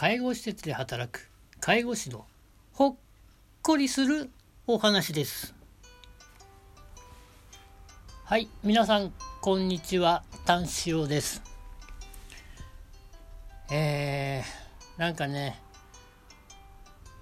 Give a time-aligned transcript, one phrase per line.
[0.00, 1.28] 介護施設で働く
[1.58, 2.24] 介護士の
[2.72, 2.94] ほっ
[3.62, 4.30] こりする
[4.64, 5.56] お話です。
[8.24, 11.42] はい皆さんこんにちはタンシオです。
[13.72, 15.60] えー、なんかね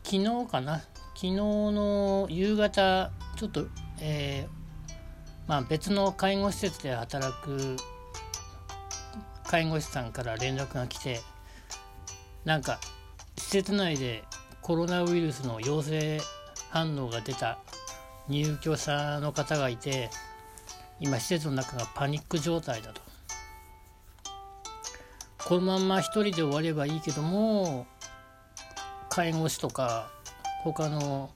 [0.05, 0.81] 昨日かな？
[1.15, 3.69] 昨日の夕方ちょっと
[4.03, 4.93] えー、
[5.49, 7.79] まあ別の介護施設で働く
[9.47, 11.23] 介護士さんから連絡が来て
[12.47, 12.79] なんか
[13.37, 14.23] 施設内で
[14.63, 16.21] コロナウイルスの陽性
[16.71, 17.59] 反応が出た
[18.29, 20.11] 入居者の方がいて
[21.01, 23.03] 今施設の中がパニック状態だと。
[25.49, 27.87] このまんま一人で終わればいいけども
[29.11, 30.11] 介護士とか
[30.63, 31.31] 他の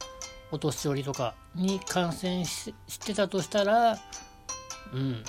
[0.51, 3.98] お年寄りとかに感染してたとしたら
[4.92, 5.23] うん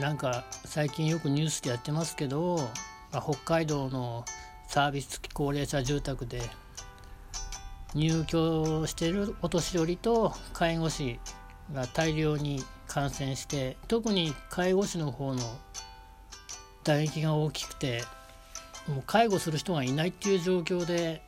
[0.00, 2.56] なんか最近よくニュースでやってますけど、
[3.12, 4.24] まあ、北海道の
[4.66, 6.42] サービス付き高齢者住宅で
[7.94, 11.20] 入居しているお年寄りと介護士
[11.72, 15.42] が大量に感染して特に介護士の方の
[16.82, 18.02] 打撃が大きくて
[18.88, 21.22] もう介護する人がいないっていう状況で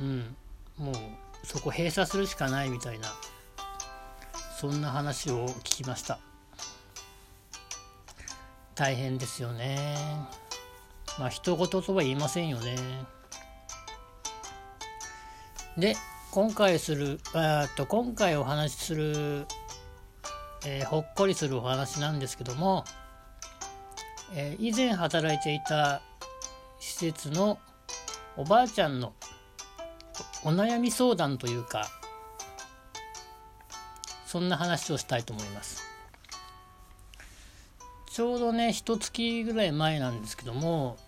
[0.00, 0.36] うん
[0.76, 0.94] もう
[1.44, 3.08] そこ閉鎖するしかないみたいな
[4.58, 6.18] そんな話を聞きました。
[8.78, 9.96] 大変ですよね
[11.18, 12.76] まあ一言とは言いませんよね
[15.76, 15.96] で
[16.30, 19.46] 今回するあと今回お話しする、
[20.66, 22.84] えー、ほっこりするお話なんですけども、
[24.34, 26.02] えー、以前働いていた
[26.80, 27.58] 施設の
[28.36, 29.14] おばあちゃんの
[30.44, 31.88] お悩み相談というか
[34.26, 35.82] そんな話をしたいと思います。
[38.10, 40.98] ちょうどね一月ぐらい前なんですけども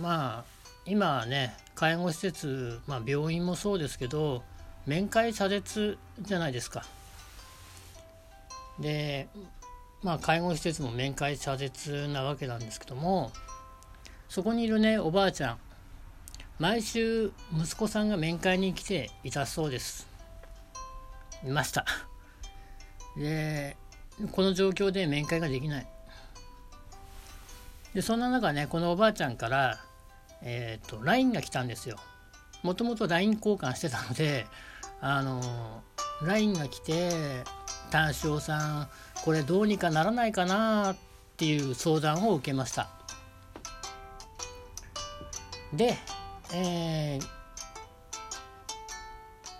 [0.00, 0.44] まあ
[0.86, 4.42] 今ね介護施設、まあ、病院もそうですけど
[4.86, 6.84] 面会謝絶じゃないですか。
[8.78, 9.28] で
[10.02, 13.32] まあ介護施設も面会謝絶なわけなんですけども
[14.28, 15.58] そこにいるねおばあちゃん。
[16.58, 20.06] 毎週息子さんが面会に来ていたそうです。
[21.44, 21.84] いました。
[23.16, 23.76] で
[24.32, 25.86] この状況で面会ができない。
[27.94, 29.78] でそんな中ねこのおばあちゃんから
[30.42, 31.96] え、ー、と LINE が来たんですよ。
[32.62, 34.46] もともと LINE 交換してたので
[35.00, 35.82] あの
[36.22, 37.44] LINE が来て
[37.90, 38.88] 「単勝さん
[39.22, 40.96] これどうにかならないかな」っ
[41.36, 42.88] ていう相談を受けました。
[45.72, 45.98] で
[46.52, 47.26] えー、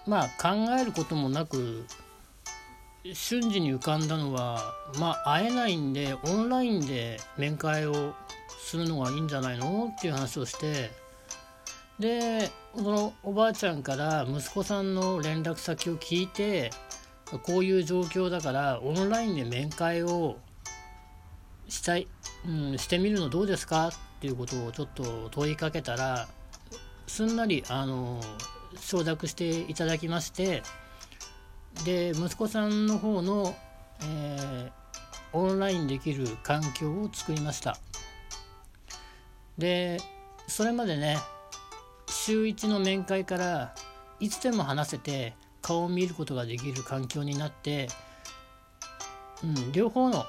[0.06, 1.87] まあ考えることもなく
[3.12, 8.15] 瞬時に浮かんだのはまあ会えないんでオンラインで面会を
[8.75, 9.93] するのがいいんじゃないの？
[9.97, 10.91] っていう話をして
[12.01, 16.71] でこのおばあちゃんから息子さんの連絡先を聞いて
[17.45, 20.39] こういう状況だからオンラインで面会を
[21.69, 22.09] したい、
[22.49, 23.89] うん、してみるのどうですか？
[23.89, 26.27] っていうことをちょっと問いかけたら
[27.06, 28.21] すんなりあの
[28.81, 30.65] 承諾していただきまして
[31.85, 33.55] で息子さんの方の、
[34.03, 37.79] えー、オンラインできる環境を作りました。
[39.59, 40.00] で
[40.47, 41.19] それまでね
[42.09, 43.75] 週1の面会から
[44.20, 47.88] いつでも話せて顔を見ることができる環境になって、
[49.43, 50.25] うん、両方の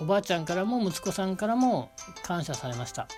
[0.00, 1.90] おばあちゃんからも息子さんからも
[2.22, 3.08] 感謝されました。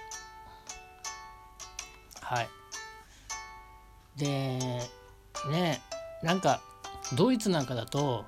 [2.20, 2.49] はい。
[4.16, 4.26] で
[5.50, 5.81] ね
[6.22, 6.60] なんか
[7.16, 8.25] ドイツなんかだと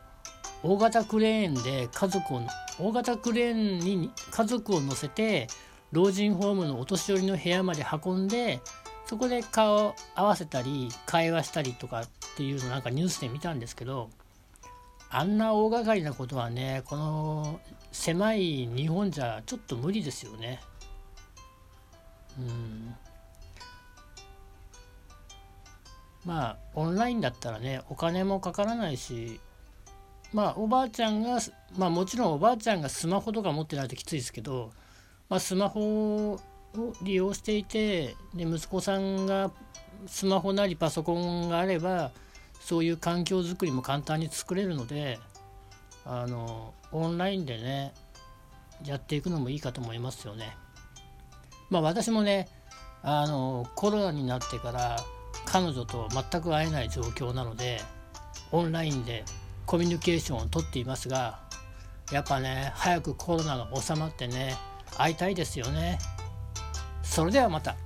[0.63, 2.41] 大型クレーンで家族を
[2.79, 5.49] 大型クレーンに家族を乗せて
[5.93, 8.61] 老人ホームのお年寄りの部屋まで運んで
[9.07, 14.09] そこで顔合わせたり会話したりとかっていうのなんかニュースで見たんですけど
[15.11, 17.61] あんな大掛かりなことはねこの
[17.93, 20.61] 狭い日本じゃちょっと無理ですよね。
[22.39, 22.95] うん
[26.25, 29.39] まあオンラインだったらねお金もかからないし
[30.33, 31.41] まあおばあちゃんが
[31.77, 34.71] まあもちろんおばあちゃんがスマホとか持ってないときついですけど
[35.33, 36.41] まあ、スマホを
[37.03, 39.51] 利用していてで息子さんが
[40.07, 42.11] スマホなりパソコンがあれば
[42.61, 45.19] そういう環境づくりも簡単に作れるので
[46.05, 47.95] あのオンラインでね
[48.85, 50.55] やっていくのもいいかと思いますよね。
[51.71, 52.47] まあ私もね
[53.03, 54.99] あのコロナになってから
[55.47, 57.81] 彼女と全く会えない状況なので
[58.51, 59.25] オンラインで
[59.65, 61.41] コミュニケーションをとっていますが
[62.13, 64.59] やっぱね早くコロナが収まってね
[64.97, 65.99] 会いたいですよね。
[67.03, 67.77] それではまた。